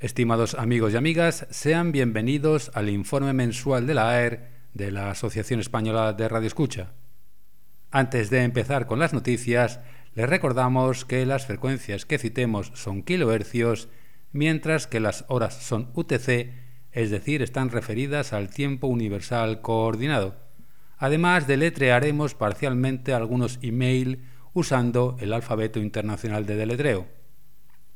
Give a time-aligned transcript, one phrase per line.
[0.00, 5.58] Estimados amigos y amigas, sean bienvenidos al informe mensual de la AER de la Asociación
[5.58, 6.92] Española de Radio Escucha.
[7.90, 9.80] Antes de empezar con las noticias,
[10.14, 13.88] les recordamos que las frecuencias que citemos son kilohercios,
[14.30, 16.52] mientras que las horas son UTC,
[16.92, 20.36] es decir, están referidas al tiempo universal coordinado.
[20.96, 27.08] Además, deletrearemos parcialmente algunos email usando el alfabeto internacional de deletreo.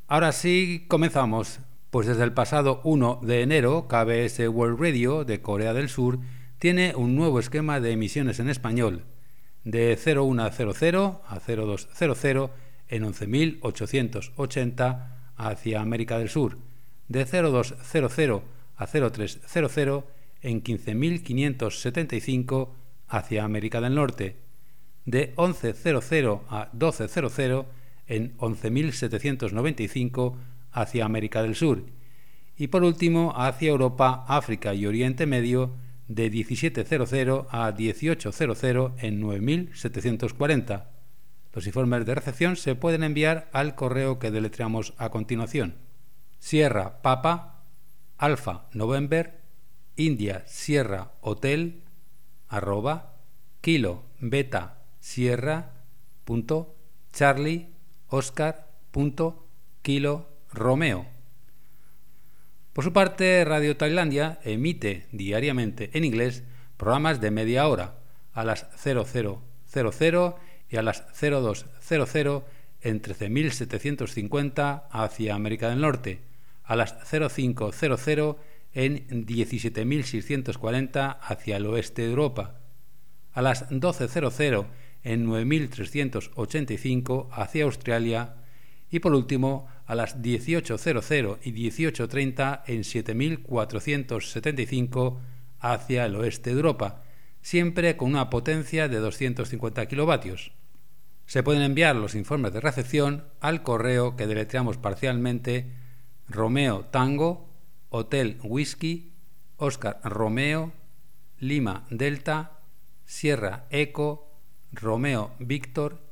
[0.09, 1.61] Ahora sí, comenzamos.
[1.93, 6.20] Pues desde el pasado 1 de enero, KBS World Radio de Corea del Sur
[6.59, 9.05] tiene un nuevo esquema de emisiones en español,
[9.64, 10.50] de 0100 a
[11.38, 12.50] 0200
[12.88, 16.56] en 11.880 hacia América del Sur,
[17.09, 18.42] de 0200
[18.78, 20.05] a 0300
[20.41, 22.70] en 15.575
[23.06, 24.36] hacia América del Norte,
[25.05, 27.66] de 11.00 a 12.00
[28.06, 30.38] en 11.795
[30.73, 31.87] hacia América del Sur
[32.57, 35.77] y por último hacia Europa, África y Oriente Medio
[36.09, 40.91] de 1700 a 1800 en 9740.
[41.53, 45.77] Los informes de recepción se pueden enviar al correo que deletreamos a continuación.
[46.39, 47.64] Sierra Papa
[48.19, 49.41] Alfa November
[49.97, 51.83] India Sierra Hotel
[52.48, 53.17] arroba
[53.61, 55.73] kilo beta sierra
[56.25, 56.77] punto
[57.12, 57.69] charlie
[58.09, 59.48] oscar punto
[59.83, 61.06] kilo Romeo.
[62.72, 66.45] Por su parte, Radio Tailandia emite diariamente en inglés
[66.77, 67.98] programas de media hora
[68.33, 69.39] a las 0000
[70.70, 72.45] y a las 0200
[72.80, 76.20] en 13.750 hacia América del Norte,
[76.64, 77.77] a las 0500
[78.75, 82.58] en 17.640 hacia el oeste de Europa,
[83.33, 84.67] a las 12.00
[85.05, 88.36] en 9.385 hacia Australia
[88.93, 95.19] y por último a las 18.00 y 18.30 en 7.475
[95.59, 97.03] hacia el oeste de Europa,
[97.41, 100.52] siempre con una potencia de 250 kilovatios.
[101.25, 105.73] Se pueden enviar los informes de recepción al correo que deletreamos parcialmente
[106.29, 107.48] Romeo Tango,
[107.89, 109.14] Hotel Whisky,
[109.57, 110.75] Oscar Romeo,
[111.39, 112.58] Lima Delta,
[113.07, 114.36] Sierra Eco,
[114.70, 116.02] Romeo Víctor,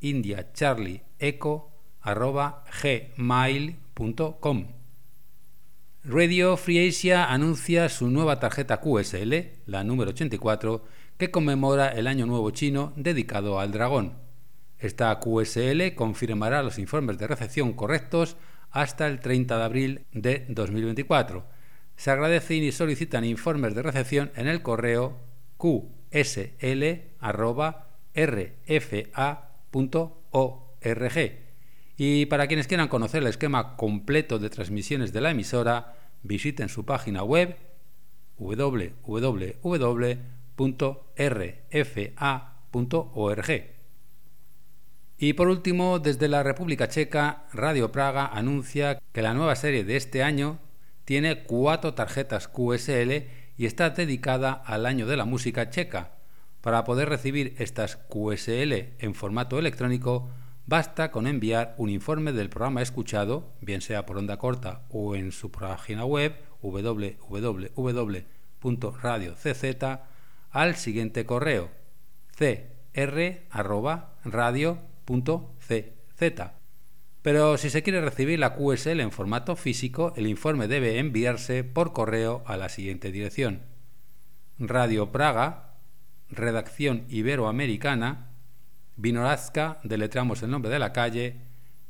[0.00, 1.75] India Charlie Eco,
[2.06, 4.66] arroba gmail.com.
[6.04, 9.34] Radio Free Asia anuncia su nueva tarjeta QSL,
[9.66, 10.84] la número 84,
[11.18, 14.14] que conmemora el Año Nuevo Chino dedicado al dragón.
[14.78, 18.36] Esta QSL confirmará los informes de recepción correctos
[18.70, 21.44] hasta el 30 de abril de 2024.
[21.96, 25.18] Se agradecen y solicitan informes de recepción en el correo
[25.58, 26.66] qsl.rfa.org
[31.96, 36.84] y para quienes quieran conocer el esquema completo de transmisiones de la emisora, visiten su
[36.84, 37.56] página web
[38.38, 39.76] www.rfa.org.
[45.18, 49.96] Y por último, desde la República Checa, Radio Praga anuncia que la nueva serie de
[49.96, 50.58] este año
[51.06, 53.24] tiene cuatro tarjetas QSL
[53.56, 56.12] y está dedicada al año de la música checa.
[56.60, 60.28] Para poder recibir estas QSL en formato electrónico,
[60.68, 65.30] Basta con enviar un informe del programa escuchado, bien sea por onda corta o en
[65.30, 67.76] su página web www.radiocz
[70.50, 71.70] al siguiente correo
[72.36, 73.22] cr@radio.cz.
[77.22, 81.92] Pero si se quiere recibir la QSL en formato físico, el informe debe enviarse por
[81.92, 83.62] correo a la siguiente dirección:
[84.58, 85.74] Radio Praga,
[86.28, 88.25] Redacción Iberoamericana,
[88.96, 91.36] Vinorazka, deletramos el nombre de la calle,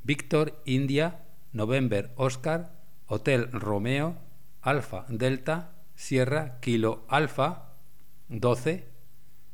[0.03, 1.21] Víctor India,
[1.53, 2.73] November Oscar,
[3.07, 4.17] Hotel Romeo,
[4.61, 7.77] Alfa Delta, Sierra Kilo Alfa,
[8.29, 8.89] 12,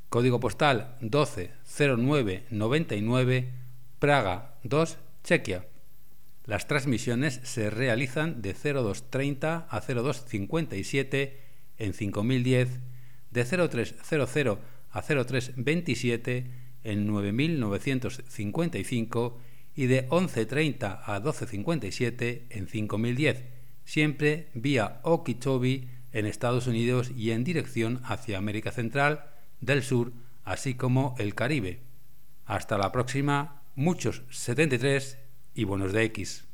[0.09, 3.51] código postal 120999,
[3.99, 5.67] Praga 2, Chequia.
[6.47, 11.41] Las transmisiones se realizan de 0230 a 0257
[11.79, 12.81] en 5010,
[13.31, 14.59] de 0300
[14.91, 19.35] a 0327 en 9.955
[19.75, 23.43] y de 11.30 a 12.57 en 5.010,
[23.85, 29.25] siempre vía Okeechobee en Estados Unidos y en dirección hacia América Central,
[29.61, 30.13] del Sur,
[30.45, 31.81] así como el Caribe.
[32.45, 35.19] Hasta la próxima, muchos 73
[35.55, 36.52] y buenos de X.